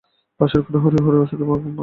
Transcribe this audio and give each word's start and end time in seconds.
পাশের 0.39 0.61
ঘরে 0.63 0.77
হরিহর 0.83 1.15
ঔষধের 1.15 1.37
বশে 1.41 1.61
ঘুমাইতেছে। 1.61 1.79